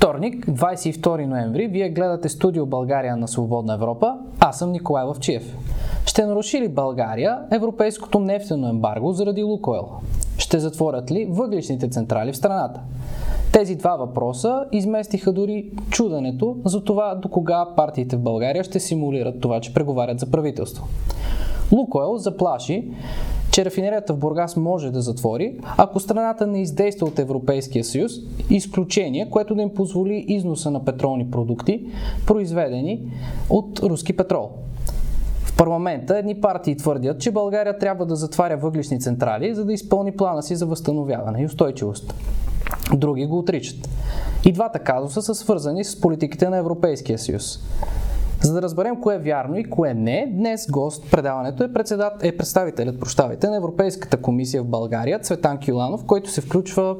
[0.00, 4.14] Вторник, 22 ноември, вие гледате студио България на Свободна Европа.
[4.38, 5.56] Аз съм Николай Лавчиев.
[6.06, 9.88] Ще наруши ли България европейското нефтено ембарго заради Лукойл?
[10.38, 12.80] Ще затворят ли въглишните централи в страната?
[13.52, 19.40] Тези два въпроса изместиха дори чуденето за това до кога партиите в България ще симулират
[19.40, 20.86] това, че преговарят за правителство.
[21.72, 22.90] Лукойл заплаши,
[23.50, 28.12] че рафинерията в Бургас може да затвори, ако страната не издейства от Европейския съюз,
[28.50, 31.86] изключение, което да им позволи износа на петролни продукти,
[32.26, 33.12] произведени
[33.50, 34.50] от руски петрол.
[35.44, 40.12] В парламента едни партии твърдят, че България трябва да затваря въглишни централи, за да изпълни
[40.12, 42.14] плана си за възстановяване и устойчивост.
[42.94, 43.88] Други го отричат.
[44.44, 47.58] И двата казуса са свързани с политиките на Европейския съюз.
[48.42, 52.36] За да разберем кое е вярно и кое не, днес гост предаването е, председат, е
[52.36, 56.96] представителят прощавайте, на Европейската комисия в България Цветан Кюланов, който се включва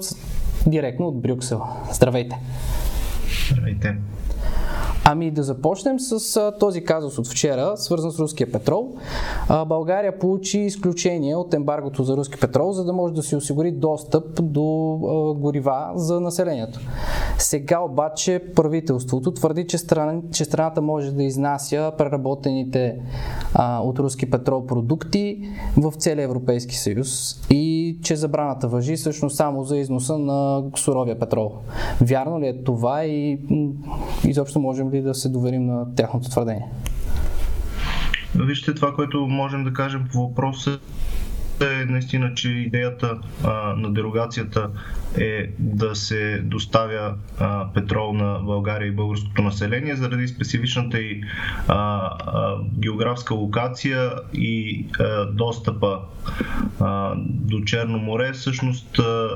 [0.66, 1.62] директно от Брюксел.
[1.92, 2.38] Здравейте!
[3.52, 3.96] Здравейте!
[5.12, 8.94] Ами да започнем с а, този казус от вчера, свързан с руския петрол.
[9.48, 13.72] А, България получи изключение от ембаргото за руски петрол, за да може да се осигури
[13.72, 16.80] достъп до а, горива за населението.
[17.38, 22.96] Сега обаче правителството твърди, че, стран, че страната може да изнася преработените
[23.54, 25.38] а, от руски петрол продукти
[25.76, 31.52] в целия Европейски съюз и че забраната въжи всъщност само за износа на суровия петрол.
[32.00, 33.38] Вярно ли е това и
[34.24, 36.68] изобщо можем ли да се доверим на тяхното твърдение?
[38.34, 40.78] Вижте това, което можем да кажем по въпроса
[41.66, 44.70] е наистина, че идеята а, на дерогацията
[45.18, 51.22] е да се доставя а, петрол на България и българското население заради специфичната и
[51.68, 56.00] а, а, географска локация и а, достъпа
[56.80, 58.32] а, до Черно море.
[58.32, 59.28] Всъщност а,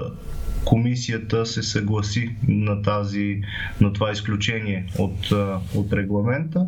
[0.65, 3.41] комисията се съгласи на, тази,
[3.81, 5.33] на това изключение от,
[5.75, 6.67] от регламента.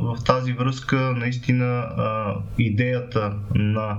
[0.00, 1.84] В тази връзка наистина
[2.58, 3.98] идеята на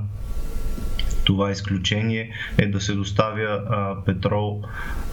[1.27, 4.61] това изключение е да се доставя а, петрол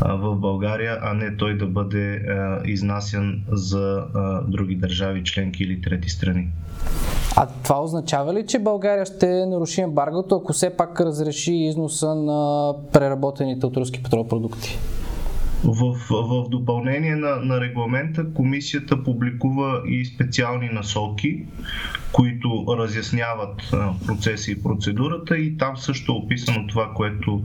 [0.00, 5.62] а, в България, а не той да бъде а, изнасян за а, други държави, членки
[5.62, 6.48] или трети страни.
[7.36, 12.72] А това означава ли, че България ще наруши ембаргото, ако все пак разреши износа на
[12.92, 14.78] преработените от руски петрол продукти?
[15.64, 21.42] В, в допълнение на, на регламента комисията публикува и специални насоки,
[22.12, 23.62] които разясняват
[24.06, 27.42] процеса и процедурата и там също е описано това, което,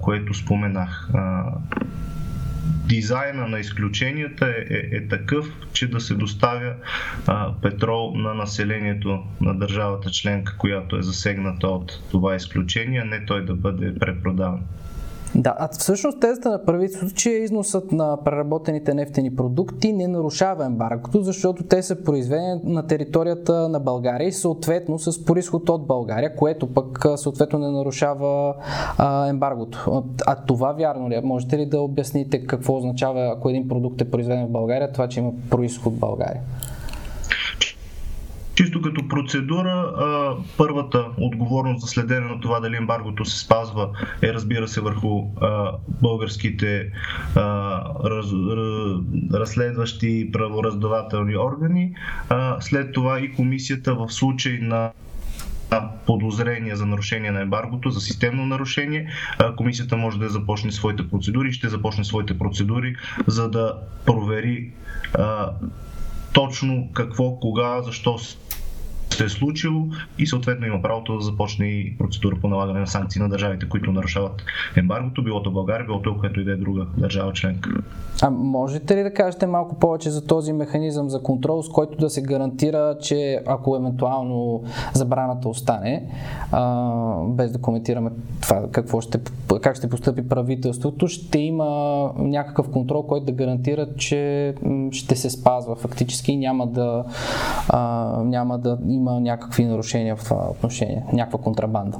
[0.00, 1.10] което споменах
[2.86, 6.74] дизайна на изключенията е, е, е такъв, че да се доставя
[7.26, 13.44] а, петрол на населението на държавата членка, която е засегната от това изключение, не той
[13.44, 14.60] да бъде препродаван.
[15.34, 21.22] Да, а всъщност тезата на правителството, че износът на преработените нефтени продукти не нарушава ембаргото,
[21.22, 26.66] защото те са произведени на територията на България и съответно с происход от България, което
[26.66, 28.54] пък съответно не нарушава
[28.98, 30.04] а, ембаргото.
[30.26, 31.14] А това вярно ли?
[31.14, 31.20] Е?
[31.20, 35.20] Можете ли да обясните какво означава, ако един продукт е произведен в България, това, че
[35.20, 36.40] има происход в България?
[38.54, 39.92] Чисто като процедура,
[40.56, 43.90] първата отговорност за следене на това дали ембаргото се спазва
[44.22, 45.22] е разбира се върху
[46.02, 46.90] българските
[49.32, 51.94] разследващи правораздавателни органи.
[52.60, 54.90] След това и комисията в случай на
[56.06, 59.08] подозрение за нарушение на ембаргото, за системно нарушение,
[59.56, 63.74] комисията може да започне своите процедури и ще започне своите процедури, за да
[64.06, 64.70] провери
[66.32, 68.18] точно какво, кога, защо
[69.14, 69.86] се е случило
[70.18, 73.92] и съответно има правото да започне и процедура по налагане на санкции на държавите, които
[73.92, 74.42] нарушават
[74.76, 77.70] ембаргото, било то България, било то което и да е друга държава членка.
[78.22, 82.10] А можете ли да кажете малко повече за този механизъм за контрол, с който да
[82.10, 86.08] се гарантира, че ако евентуално забраната остане,
[86.52, 88.10] а, без да коментираме
[88.42, 89.20] това какво ще,
[89.62, 91.64] как ще поступи правителството, ще има
[92.18, 94.54] някакъв контрол, който да гарантира, че
[94.92, 97.04] ще се спазва фактически и няма да,
[97.68, 101.98] а, няма да има има някакви нарушения в това отношение, някаква контрабанда?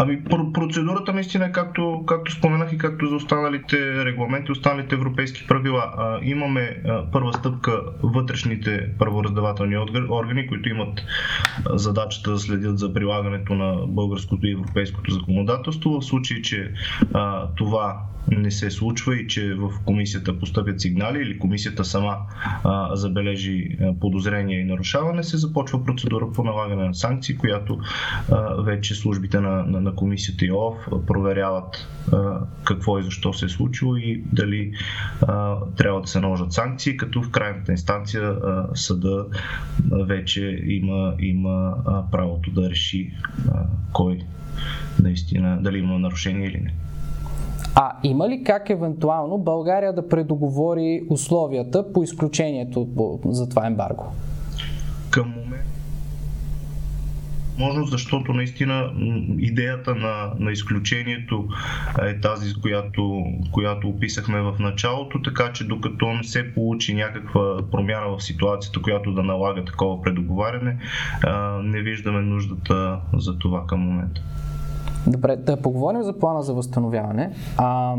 [0.00, 0.24] Ами
[0.54, 5.92] процедурата наистина както, както споменах и както за останалите регламенти, останалите европейски правила.
[5.96, 9.76] А, имаме а, първа стъпка вътрешните правораздавателни
[10.10, 11.00] органи, които имат
[11.64, 15.90] а, задачата да следят за прилагането на българското и европейското законодателство.
[15.90, 16.72] В случай, че
[17.14, 22.16] а, това не се случва и че в комисията постъпят сигнали или комисията сама
[22.64, 27.78] а, забележи подозрение и нарушаване, се започва процедура по налагане на санкции, която
[28.32, 31.88] а, вече службите на, на на комисията и ОВ проверяват
[32.64, 34.72] какво и защо се е случило и дали
[35.76, 38.36] трябва да се наложат санкции, като в крайната инстанция
[38.74, 39.26] съда
[40.06, 41.74] вече има, има
[42.12, 43.12] правото да реши
[43.92, 44.18] кой
[45.02, 46.74] наистина, дали има нарушение или не.
[47.74, 52.88] А има ли как евентуално България да предоговори условията по изключението
[53.24, 54.12] за това ембарго?
[55.10, 55.67] Към момент
[57.58, 58.92] възможност, защото наистина
[59.38, 61.48] идеята на, на изключението
[62.02, 68.16] е тази, която, която описахме в началото, така че докато не се получи някаква промяна
[68.16, 70.76] в ситуацията, която да налага такова предоговаряне,
[71.62, 74.22] не виждаме нуждата за това към момента.
[75.06, 77.30] Добре, да поговорим за плана за възстановяване.
[77.56, 77.94] А,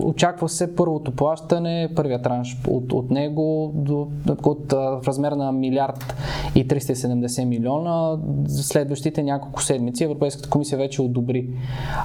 [0.00, 4.08] очаква се първото плащане, първият транш от, от него до,
[4.44, 6.14] от, в размер на милиард
[6.54, 8.18] и 370 милиона.
[8.48, 11.48] Следващите няколко седмици Европейската комисия вече одобри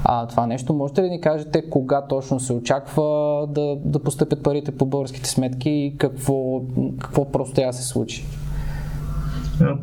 [0.04, 0.74] а, това нещо.
[0.74, 3.04] Можете ли ни кажете кога точно се очаква
[3.48, 6.62] да, да постъпят парите по българските сметки и какво,
[7.00, 8.26] какво просто трябва да се случи?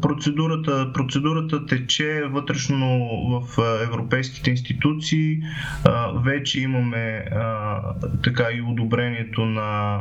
[0.02, 5.38] Процедурата, процедурата тече вътрешно в европейските институции.
[6.24, 7.24] Вече имаме
[8.24, 10.00] така и одобрението на,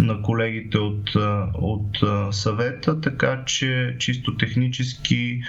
[0.00, 1.10] на колегите от,
[1.54, 1.98] от
[2.30, 5.40] съвета, така че чисто технически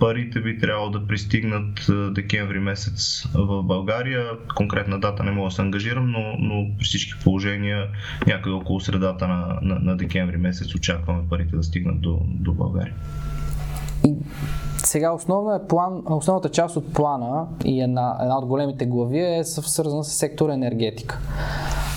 [0.00, 4.26] парите би трябвало да пристигнат декември месец в България.
[4.54, 7.88] Конкретна дата не мога да се ангажирам, но, но при всички положения
[8.26, 12.71] някъде около средата на, на, на декември месец очакваме парите да стигнат до, до България.
[14.06, 14.14] И
[14.78, 20.04] сега основна план, основната част от плана и една, една от големите глави е свързана
[20.04, 21.18] с сектор енергетика.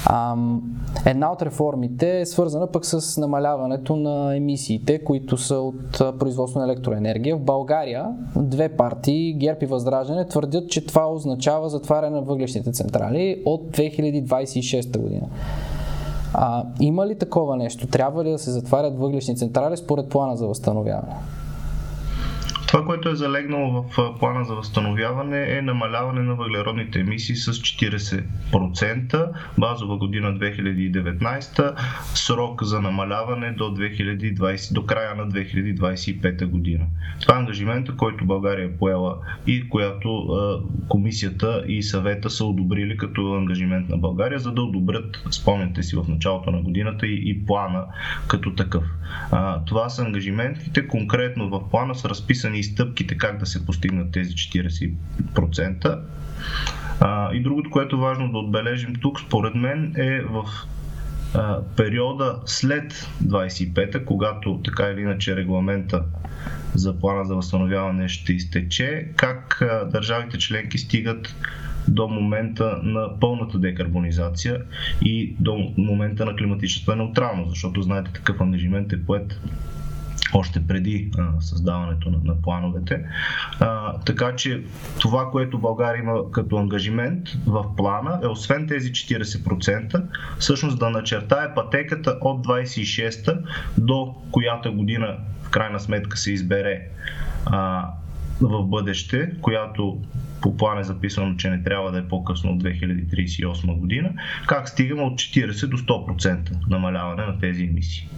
[0.09, 0.61] Ам,
[1.05, 6.65] една от реформите е свързана пък с намаляването на емисиите, които са от производство на
[6.65, 7.35] електроенергия.
[7.37, 13.41] В България две партии, ГЕРБ и Възраждане, твърдят, че това означава затваряне на въглешните централи
[13.45, 15.27] от 2026 година.
[16.37, 17.87] А, има ли такова нещо?
[17.87, 21.15] Трябва ли да се затварят въглешни централи според плана за възстановяване?
[22.85, 29.29] Това, което е залегнало в плана за възстановяване е намаляване на въглеродните емисии с 40%,
[29.57, 31.79] базова година 2019,
[32.13, 36.85] срок за намаляване до, 2020, до края на 2025 година.
[37.21, 39.17] Това е ангажимента, който България е поела
[39.47, 40.27] и която
[40.87, 46.05] комисията и съвета са одобрили като ангажимент на България, за да одобрят, спомняте си в
[46.07, 47.85] началото на годината и, и плана
[48.27, 48.83] като такъв.
[49.65, 55.99] Това са ангажиментите, конкретно в плана са разписани стъпките как да се постигнат тези 40%.
[56.99, 60.43] А, и другото, което е важно да отбележим тук, според мен, е в
[61.33, 66.03] а, периода след 25-та, когато така или иначе регламента
[66.73, 71.35] за плана за възстановяване ще изтече, как а, държавите членки стигат
[71.87, 74.61] до момента на пълната декарбонизация
[75.01, 79.39] и до момента на климатичната неутралност, защото знаете такъв ангажимент е поет
[80.33, 83.05] още преди създаването на, плановете.
[84.05, 84.63] Така че
[84.99, 90.03] това, което България има като ангажимент в плана е освен тези 40%,
[90.39, 93.33] всъщност да начертае пътеката от 26-та
[93.77, 96.81] до която година в крайна сметка се избере
[98.41, 100.01] в бъдеще, която
[100.41, 104.11] по план е записано, че не трябва да е по-късно от 2038 година,
[104.47, 108.09] как стигаме от 40 до 100% намаляване на тези емисии.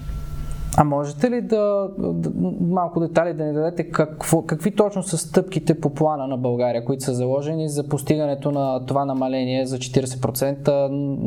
[0.80, 2.32] А можете ли да, да
[2.62, 7.04] малко детали да ни дадете какво, какви точно са стъпките по плана на България, които
[7.04, 10.68] са заложени за постигането на това намаление за 40%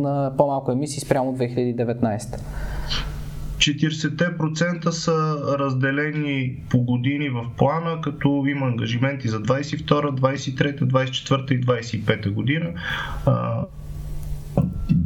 [0.00, 2.40] на по-малко емисии спрямо 2019?
[3.60, 9.84] 40% са разделени по години в плана, като има ангажименти за 22,
[10.20, 12.72] 23, 24 и 25 година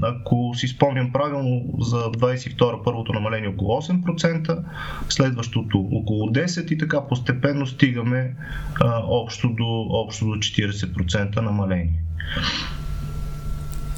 [0.04, 4.58] ако си спомням правилно, за 22 първото намаление около 8%,
[5.08, 8.34] следващото около 10% и така постепенно стигаме
[8.80, 12.00] а, общо, до, общо до 40% намаление.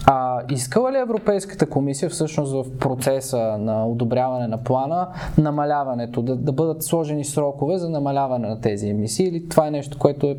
[0.09, 5.09] А искала ли Европейската комисия всъщност в процеса на одобряване на плана
[5.39, 9.99] намаляването, да, да бъдат сложени срокове за намаляване на тези емисии или това е нещо,
[9.99, 10.37] което е,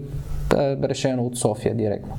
[0.58, 2.18] е решено от София директно?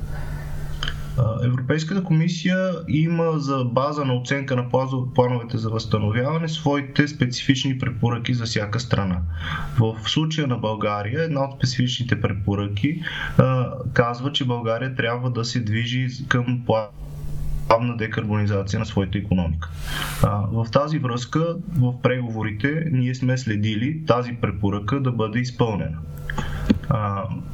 [1.43, 4.69] Европейската комисия има за база на оценка на
[5.15, 9.21] плановете за възстановяване своите специфични препоръки за всяка страна.
[9.79, 13.01] В случая на България една от специфичните препоръки
[13.93, 19.69] казва, че България трябва да се движи към плавна декарбонизация на своята економика.
[20.51, 25.97] В тази връзка, в преговорите, ние сме следили тази препоръка да бъде изпълнена.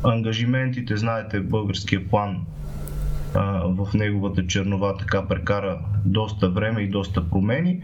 [0.04, 2.46] Ангажиментите, знаете, българския план
[3.66, 7.82] в неговата чернова така прекара доста време и доста промени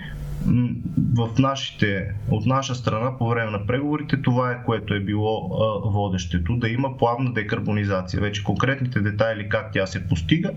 [1.13, 5.89] в нашите, от наша страна по време на преговорите това е което е било а,
[5.89, 8.21] водещето, да има плавна декарбонизация.
[8.21, 10.51] Вече конкретните детайли как тя се постига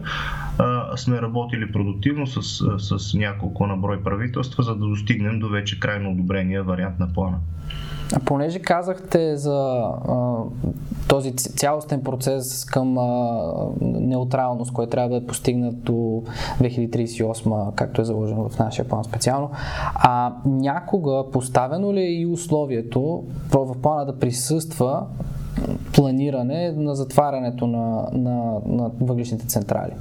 [0.58, 2.42] а, сме работили продуктивно с,
[2.78, 7.38] с няколко на брой правителства, за да достигнем до вече крайно одобрения вариант на плана.
[8.16, 10.34] А понеже казахте за а,
[11.08, 13.42] този цялостен процес към а,
[13.82, 16.22] неутралност, който трябва да е постигнат до
[16.60, 19.50] 2038, както е заложено в нашия план специално,
[19.94, 25.06] а някога поставено ли е и условието в плана да присъства
[25.94, 29.92] планиране на затварянето на, на, на въглишните централи?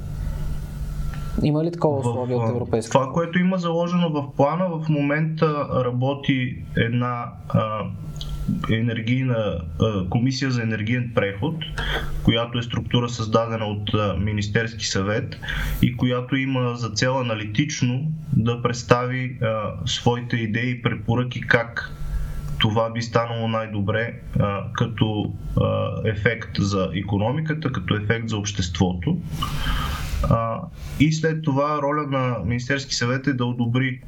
[1.44, 3.00] Има ли такова условие от Европейската?
[3.00, 7.62] Това, което има заложено в плана, в момента работи една а,
[8.72, 9.62] енергийна
[10.10, 11.56] комисия за енергиен преход,
[12.24, 15.40] която е структура създадена от Министерски съвет
[15.82, 19.38] и която има за цел аналитично да представи
[19.86, 21.94] своите идеи и препоръки как
[22.64, 29.18] това би станало най-добре а, като а, ефект за економиката, като ефект за обществото.
[30.30, 30.60] А,
[31.00, 34.02] и след това роля на Министерски съвет е да одобри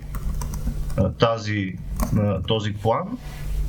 [0.98, 1.76] а, тази,
[2.18, 3.18] а, този план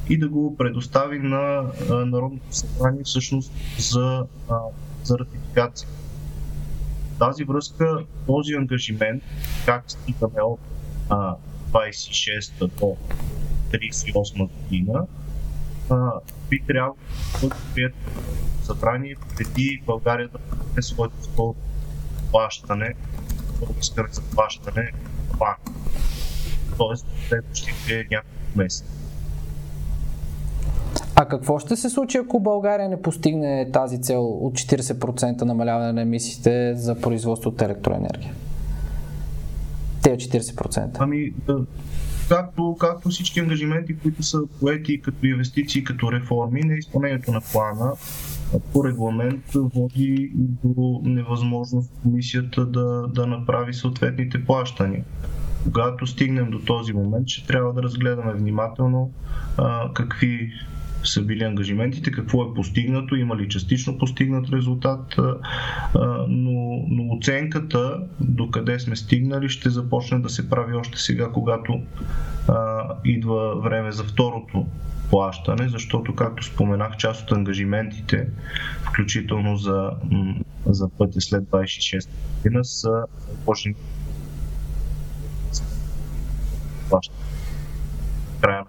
[0.08, 4.26] и да го предостави на Народното събрание всъщност за,
[5.04, 5.88] за ратификация.
[7.18, 9.22] Тази връзка, този ангажимент,
[9.66, 10.60] как стигаме от
[11.08, 11.34] а,
[11.72, 12.96] 26 до
[13.72, 15.06] 38 година,
[16.50, 16.96] би трябвало
[17.40, 17.92] да бъде
[18.62, 21.54] събрание преди България да подаде своето второ
[22.30, 22.94] плащане,
[23.58, 24.92] българска заплащане
[25.38, 25.58] банк.
[26.76, 29.05] Тоест, следващите няколко месеца.
[31.28, 36.74] Какво ще се случи, ако България не постигне тази цел от 40% намаляване на емисиите
[36.74, 38.32] за производство от електроенергия?
[40.02, 40.96] Те 40%.
[40.98, 41.32] Ами,
[42.28, 47.92] както, както всички ангажименти, които са поети като инвестиции, като реформи, на изпълнението на плана
[48.72, 50.32] по регламент води
[50.64, 55.04] до невъзможност комисията да, да направи съответните плащания.
[55.64, 59.12] Когато стигнем до този момент, ще трябва да разгледаме внимателно
[59.56, 60.52] а, какви
[61.06, 65.16] са били ангажиментите, какво е постигнато, има ли частично постигнат резултат,
[66.28, 71.80] но, но оценката до къде сме стигнали ще започне да се прави още сега, когато
[73.04, 74.66] идва време за второто
[75.10, 78.28] плащане, защото, както споменах, част от ангажиментите,
[78.82, 79.90] включително за,
[80.66, 82.08] за пътя след 26
[82.42, 83.74] година, са започнали
[86.88, 87.18] плащане.
[88.40, 88.66] Края на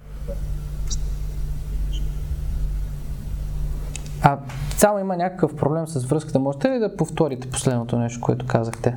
[4.22, 4.40] А
[4.78, 6.40] само има някакъв проблем с връзката.
[6.40, 8.96] Можете ли да повторите последното нещо, което казахте?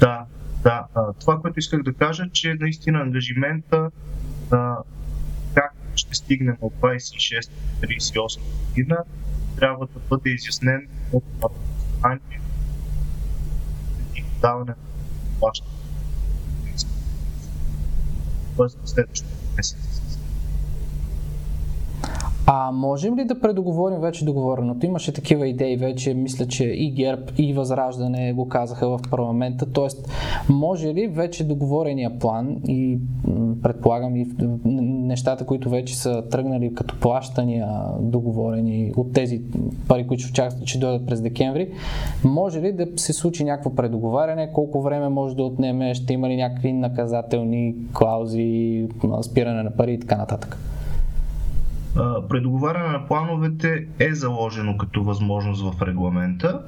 [0.00, 0.24] Да,
[0.62, 0.86] да.
[1.20, 3.90] Това, което исках да кажа, че наистина ангажимента
[5.54, 8.98] как ще стигнем от 26-38 година,
[9.56, 12.22] трябва да бъде изяснен от Парламент
[14.16, 14.76] и даване на
[15.40, 15.72] плащане.
[18.56, 20.01] Тоест, следващия месец
[22.54, 24.86] а можем ли да предоговорим вече договореното?
[24.86, 29.66] Имаше такива идеи вече, мисля, че и ГЕРБ, и Възраждане го казаха в парламента.
[29.72, 30.08] Тоест,
[30.48, 32.98] може ли вече договорения план и
[33.62, 34.26] предполагам и
[34.64, 37.68] нещата, които вече са тръгнали като плащания,
[38.00, 39.42] договорени от тези
[39.88, 41.68] пари, които очакват, че дойдат през декември,
[42.24, 44.52] може ли да се случи някакво предоговаряне?
[44.52, 45.94] Колко време може да отнеме?
[45.94, 48.88] Ще има ли някакви наказателни клаузи,
[49.22, 50.58] спиране на пари и така нататък?
[52.28, 56.60] Предоговаряне на плановете е заложено като възможност в регламента.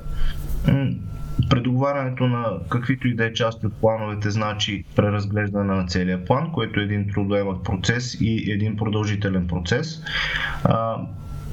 [1.51, 6.81] Предоговарянето на каквито и да е части от плановете значи преразглеждане на целия план, което
[6.81, 10.03] е един трудоемък процес и един продължителен процес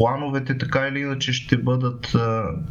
[0.01, 2.11] плановете така или иначе ще бъдат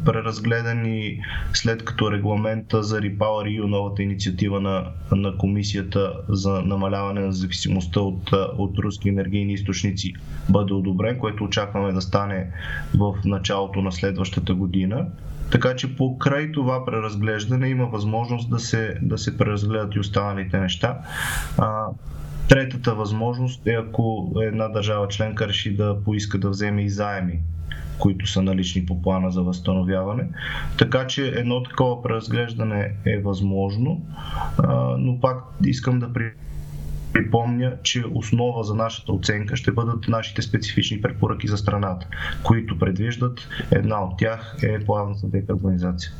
[0.05, 1.19] преразгледани
[1.53, 7.99] след като регламента за Repower EU, новата инициатива на, на Комисията за намаляване на зависимостта
[8.01, 10.13] от, от руски енергийни източници
[10.49, 12.47] бъде одобрен, което очакваме да стане
[12.97, 15.05] в началото на следващата година.
[15.51, 20.59] Така че по край това преразглеждане има възможност да се, да се преразгледат и останалите
[20.59, 20.97] неща.
[22.51, 27.39] Третата възможност е ако една държава членка реши да поиска да вземе и заеми
[27.99, 30.23] които са налични по плана за възстановяване.
[30.77, 34.01] Така че едно такова преразглеждане е възможно,
[34.97, 36.09] но пак искам да
[37.13, 42.07] припомня, че основа за нашата оценка ще бъдат нашите специфични препоръки за страната,
[42.43, 46.11] които предвиждат една от тях е плавната декарбонизация.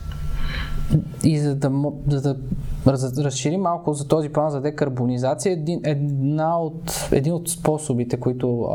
[1.23, 1.71] И за да,
[2.07, 2.39] за да
[2.87, 8.67] разширим малко за този план за декарбонизация, един, една от, един от способите, които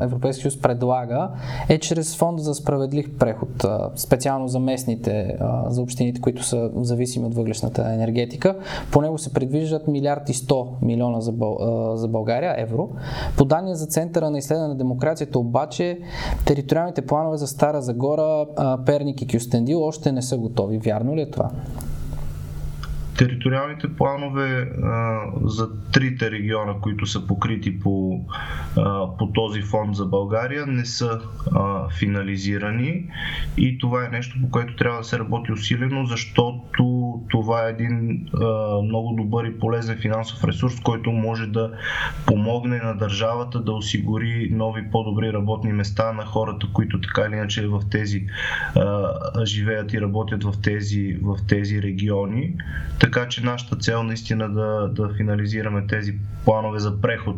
[0.00, 1.30] Европейския съюз предлага,
[1.68, 7.34] е чрез фонда за справедлив преход, специално за местните, за общините, които са зависими от
[7.34, 8.56] въглешната енергетика.
[8.92, 11.58] По него се предвиждат милиард и 100 милиона за, Бъл,
[11.96, 12.88] за България, евро.
[13.36, 15.98] По данни за Центъра на изследване на демокрацията обаче,
[16.46, 20.78] териториалните планове за Стара Загора, а, Перник и Кюстендил още не са готови.
[20.78, 21.50] Вярно ли е това?
[23.18, 28.20] Териториалните планове а, за трите региона, които са покрити по,
[28.76, 31.20] а, по този фонд за България, не са
[31.54, 33.10] а, финализирани.
[33.56, 36.95] И това е нещо, по което трябва да се работи усилено, защото
[37.28, 38.46] това е един а,
[38.82, 41.72] много добър и полезен финансов ресурс, който може да
[42.26, 47.66] помогне на държавата да осигури нови по-добри работни места на хората, които така или иначе
[47.66, 48.26] в тези
[48.74, 52.54] а, живеят и работят в тези, в тези региони.
[53.00, 56.14] Така че нашата цел наистина да, да финализираме тези
[56.44, 57.36] планове за преход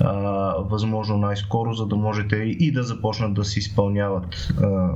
[0.00, 4.90] а, възможно най-скоро, за да можете и да започнат да се изпълняват а,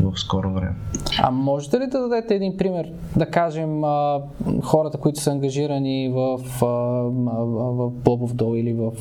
[0.00, 0.74] в скоро време.
[1.22, 4.20] А можете ли да дадете един пример, да кажем а,
[4.62, 8.92] хората, които са ангажирани в, а, в Бобов дол или в,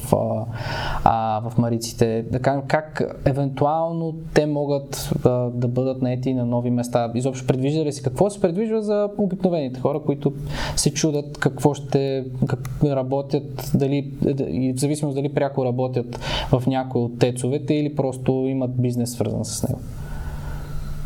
[1.03, 6.69] а, в Мариците, да кажем как евентуално те могат а, да бъдат наети на нови
[6.69, 7.11] места?
[7.15, 10.33] Изобщо предвижда ли се какво се предвижда за обикновените хора, които
[10.75, 14.13] се чудат какво ще как работят, дали,
[14.47, 16.19] и в зависимост дали пряко работят
[16.51, 19.79] в някои от тецовете или просто имат бизнес свързан с него?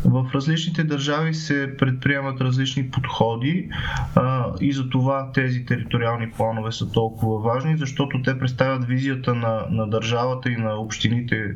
[0.04, 3.68] В различните държави се предприемат различни подходи
[4.14, 9.66] а, и за това тези териториални планове са толкова важни, защото те представят визията на,
[9.70, 11.54] на държавата и на общините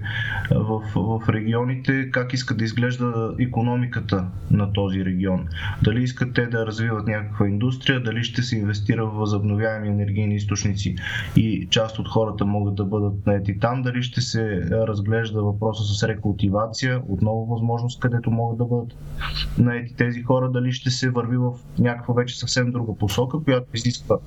[0.50, 5.46] в, в регионите, как искат да изглежда економиката на този регион.
[5.82, 10.96] Дали искат те да развиват някаква индустрия, дали ще се инвестира в възобновяеми енергийни източници
[11.37, 16.02] и част от хората могат да бъдат наети там, дали ще се разглежда въпроса с
[16.09, 18.95] рекултивация, отново възможност, където могат да бъдат
[19.59, 24.18] наети тези хора, дали ще се върви в някаква вече съвсем друга посока, която изисква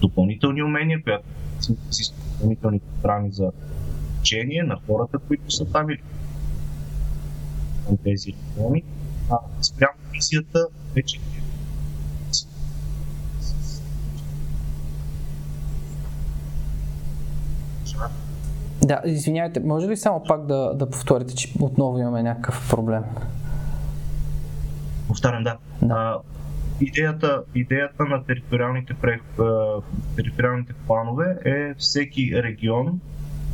[0.00, 1.28] допълнителни умения, която
[1.90, 3.52] изисква допълнителни програми за
[4.20, 6.02] учение на хората, които са там или
[8.04, 8.84] тези региони.
[9.30, 11.20] А спрямо мисията вече
[18.84, 23.02] Да, извинявайте, може ли само пак да, да повторите, че отново имаме някакъв проблем?
[25.08, 25.56] Повтарям, да.
[25.82, 26.18] да.
[26.80, 29.20] идеята, идеята на териториалните, прех,
[30.16, 33.00] териториалните планове е всеки регион,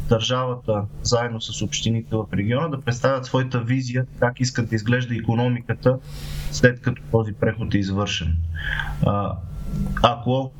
[0.08, 5.98] държавата заедно с общините в региона да представят своята визия как искат да изглежда економиката
[6.50, 8.36] след като този преход е извършен.
[10.02, 10.52] Ако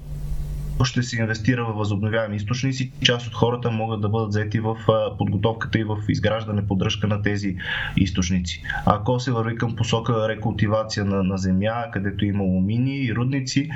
[0.85, 2.93] ще се инвестира в възобновяеми източници.
[3.03, 4.77] Част от хората могат да бъдат взети в
[5.19, 7.57] подготовката и в изграждане, поддръжка на тези
[7.97, 8.62] източници.
[8.87, 13.71] Ако се върви към посока рекултивация на, на земя, където има мини и рудници,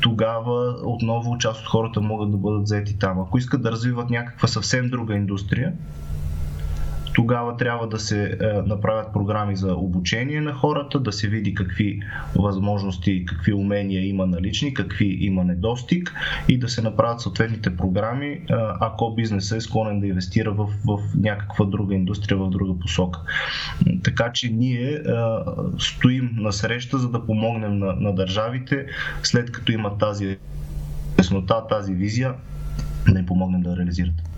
[0.00, 3.20] тогава отново част от хората могат да бъдат взети там.
[3.20, 5.72] Ако искат да развиват някаква съвсем друга индустрия,
[7.14, 12.00] тогава трябва да се е, направят програми за обучение на хората, да се види какви
[12.36, 16.14] възможности, какви умения има налични, какви има недостиг
[16.48, 18.40] и да се направят съответните програми, е,
[18.80, 23.20] ако бизнесът е склонен да инвестира в, в някаква друга индустрия, в друга посока.
[24.04, 25.00] Така че ние е,
[25.78, 28.86] стоим на среща, за да помогнем на, на държавите,
[29.22, 30.36] след като имат тази
[31.18, 32.34] яснота, тази визия,
[33.12, 34.33] да им помогнем да реализират.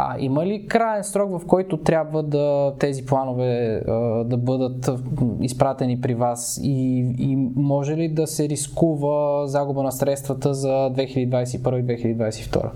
[0.00, 3.92] А има ли крайен срок, в който трябва да тези планове а,
[4.24, 4.90] да бъдат
[5.40, 11.96] изпратени при вас и, и може ли да се рискува загуба на средствата за 2021
[11.96, 12.70] и 2022?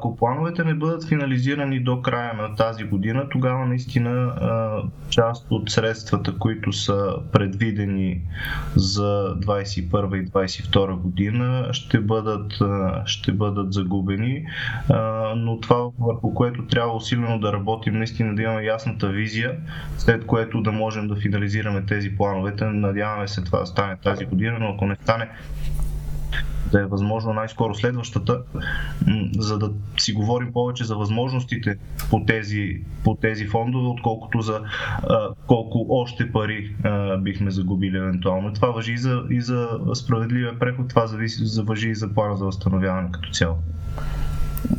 [0.00, 4.32] Ако, плановете не бъдат финализирани до края на тази година, тогава наистина
[5.10, 8.20] част от средствата, които са предвидени
[8.76, 12.52] за 2021 и 2022 година, ще бъдат,
[13.04, 14.46] ще бъдат загубени.
[15.36, 19.56] Но това, върху което трябва усилено да работим, наистина да имаме ясната визия,
[19.98, 22.64] след което да можем да финализираме тези плановете.
[22.64, 25.28] Надяваме се това да стане тази година, но ако не стане,
[26.72, 28.42] да е възможно най-скоро следващата,
[29.38, 31.76] за да си говорим повече за възможностите
[32.10, 34.60] по тези, по тези фондове, отколкото за
[35.02, 38.52] а, колко още пари а, бихме загубили евентуално.
[38.52, 42.44] Това въжи и за, и за справедливия преход, това зависи, въжи и за плана за
[42.44, 43.56] възстановяване като цяло.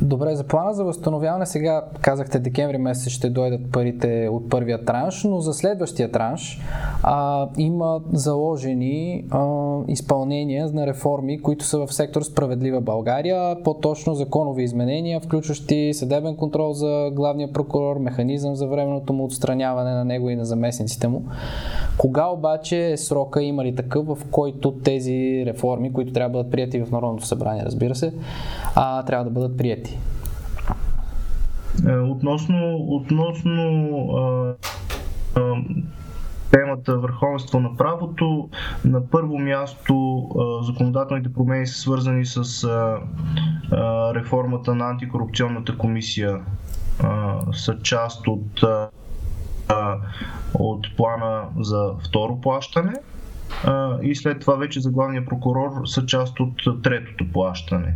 [0.02, 5.24] Добре, за плана за възстановяване сега казахте декември месец ще дойдат парите от първия транш,
[5.24, 6.60] но за следващия транш
[7.02, 14.62] а, има заложени а, изпълнения на реформи, които са в сектор Справедлива България, по-точно законови
[14.62, 20.36] изменения, включващи съдебен контрол за главния прокурор, механизъм за временното му отстраняване на него и
[20.36, 21.24] на заместниците му.
[21.98, 26.52] Кога обаче е срока, има ли такъв, в който тези реформи, които трябва да бъдат
[26.52, 28.12] прияти в Народното събрание, разбира се,
[28.74, 29.71] а, трябва да бъдат прияти?
[31.88, 34.54] Е, относно, относно а,
[35.34, 35.54] а,
[36.50, 38.48] темата върховенство на правото,
[38.84, 42.98] на първо място а, законодателните промени са свързани с а,
[43.72, 46.40] а, реформата на антикорупционната комисия,
[47.02, 48.88] а, са част от а,
[50.54, 52.94] от плана за второ плащане
[54.02, 57.94] и след това вече за главния прокурор са част от третото плащане.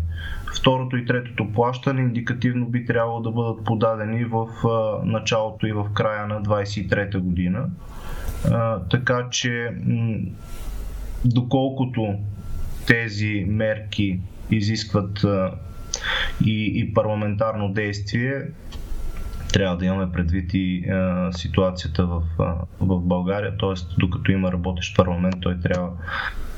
[0.60, 4.46] Второто и третото плащане индикативно би трябвало да бъдат подадени в
[5.04, 7.66] началото и в края на 23-та година.
[8.90, 9.70] Така че
[11.24, 12.14] доколкото
[12.86, 15.24] тези мерки изискват
[16.44, 18.42] и, и парламентарно действие,
[19.52, 22.22] трябва да имаме предвид и а, ситуацията в,
[22.80, 23.74] в България, т.е.
[23.98, 25.90] докато има работещ парламент, той трябва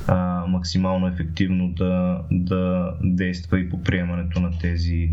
[0.08, 5.10] а, максимално ефективно да, да действа и по приемането на тези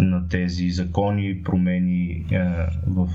[0.00, 3.08] на тези закони, промени а, в,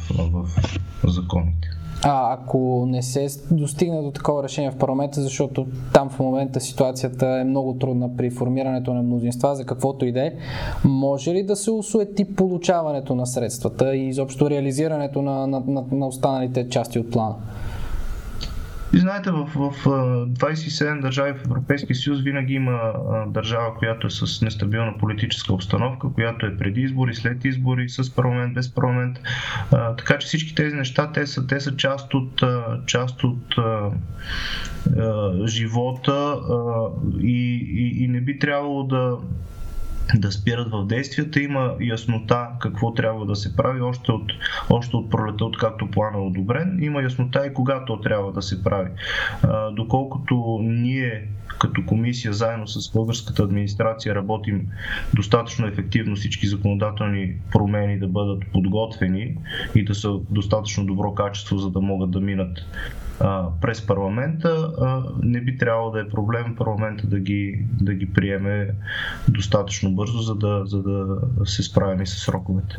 [1.03, 1.67] в законите
[2.03, 7.27] а, ако не се достигне до такова решение в парламента, защото там в момента ситуацията
[7.27, 10.31] е много трудна при формирането на мнозинства, за каквото и да е,
[10.83, 16.07] може ли да се усуети получаването на средствата и изобщо реализирането на, на, на, на
[16.07, 17.35] останалите части от плана?
[18.93, 19.85] И знаете, в, в
[20.27, 22.93] 27 държави в Европейския съюз винаги има
[23.27, 28.53] държава, която е с нестабилна политическа обстановка, която е преди избори, след избори, с парламент,
[28.53, 29.19] без парламент.
[29.97, 32.43] Така че всички тези неща, те са, те са част от,
[32.85, 33.55] част от
[35.45, 36.35] живота
[37.19, 39.17] и, и, и не би трябвало да
[40.15, 41.39] да спират в действията.
[41.39, 44.31] Има яснота какво трябва да се прави още от,
[44.69, 46.77] още от пролета, откакто плана е одобрен.
[46.81, 48.89] Има яснота и когато трябва да се прави.
[49.43, 51.27] А, доколкото ние
[51.63, 54.67] като комисия заедно с българската администрация работим
[55.15, 59.37] достатъчно ефективно всички законодателни промени да бъдат подготвени
[59.75, 62.59] и да са достатъчно добро качество, за да могат да минат
[63.19, 68.13] а, през парламента, а, не би трябвало да е проблем парламента да ги, да ги
[68.13, 68.69] приеме
[69.27, 72.77] достатъчно бързо, за да, за да се справим с сроковете.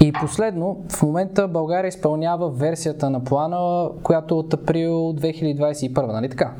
[0.00, 6.28] И последно, в момента България изпълнява версията на плана, която е от април 2021, нали
[6.28, 6.54] така?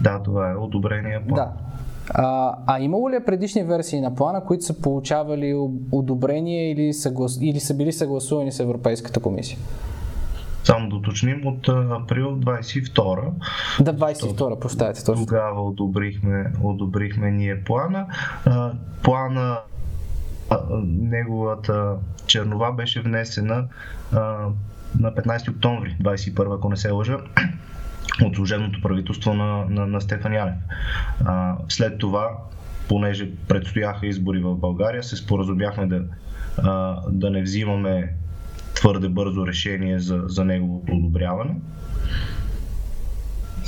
[0.00, 1.34] Да, това е одобрение план.
[1.34, 1.52] Да.
[2.10, 5.54] А, а имало ли е предишни версии на плана, които са получавали
[5.92, 7.38] одобрение или, съглас...
[7.40, 9.58] или са били съгласувани с Европейската комисия?
[10.64, 13.30] Само да уточним от април 22.
[13.80, 15.04] Да, 22, прощайте.
[15.04, 15.26] Точно.
[15.26, 18.06] Тогава одобрихме, одобрихме ние плана.
[19.02, 19.58] Плана,
[20.84, 23.64] неговата чернова беше внесена
[25.00, 27.18] на 15 октомври 21, ако не се лъжа
[28.22, 30.54] от служебното правителство на, на, на Стефан Янев.
[31.24, 32.30] А, след това,
[32.88, 36.02] понеже предстояха избори в България, се споразумяхме да,
[36.58, 38.14] а, да не взимаме
[38.74, 41.54] твърде бързо решение за, за неговото одобряване.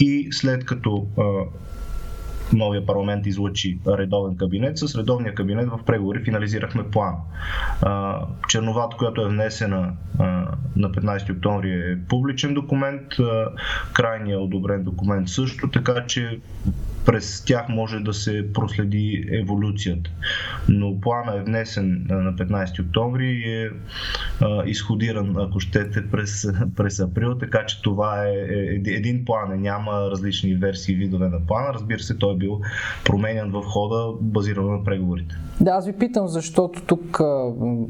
[0.01, 1.23] И след като а,
[2.53, 7.15] новия парламент излъчи редовен кабинет, с редовния кабинет в преговори финализирахме план.
[7.83, 9.93] А, черноват, която е внесена
[10.77, 13.03] на 15 октомври е публичен документ,
[13.93, 16.41] крайният одобрен документ също, така че
[17.07, 20.11] през тях може да се проследи еволюцията.
[20.69, 23.71] Но плана е внесен на 15 октомври и е
[24.67, 28.33] изходиран, ако щете, през, през април, така че това е,
[28.87, 31.75] е един план, няма различни версии видове на плана.
[31.75, 32.61] Разбира се, той бил
[33.05, 35.35] променен в хода, базирано на преговорите.
[35.61, 37.21] Да, аз ви питам, защото тук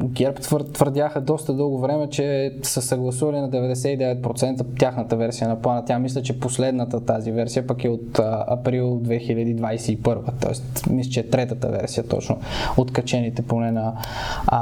[0.02, 0.40] ГЕРБ
[0.72, 5.84] твърдяха доста дълго време, че са съгласували на 99% тяхната версия на плана.
[5.84, 10.18] Тя мисля, че последната тази версия пък е от април 2021.
[10.42, 12.38] Тоест, мисля, че е третата версия точно
[12.76, 13.94] от качените поне на,
[14.46, 14.60] а,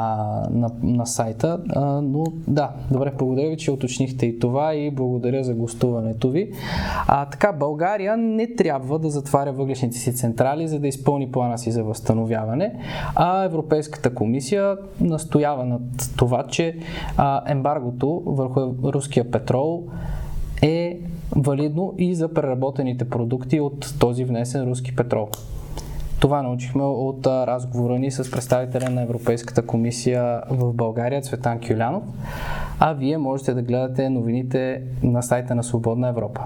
[0.51, 1.59] на, на сайта.
[1.68, 6.53] А, но да, добре, благодаря ви, че уточнихте и това и благодаря за гостуването ви.
[7.09, 11.59] А, така, България не трябва да затваря въглища въглешните си централи, за да изпълни плана
[11.59, 12.75] си за възстановяване,
[13.15, 15.83] а Европейската комисия настоява над
[16.17, 16.77] това, че
[17.17, 18.61] а, ембаргото върху
[18.93, 19.85] руския петрол
[20.63, 20.99] е
[21.37, 25.29] валидно и за преработените продукти от този внесен руски петрол.
[26.21, 32.03] Това научихме от разговора ни с представителя на Европейската комисия в България Цветан Кюлянов,
[32.81, 36.41] а вие можете да гледате новините на сайта на Свободна Европа.